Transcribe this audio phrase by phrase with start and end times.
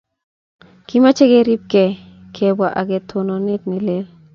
[0.87, 1.91] kimache keripkei
[2.35, 4.05] kebwa ak tononet ne lel